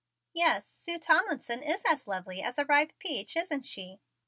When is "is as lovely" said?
1.61-2.41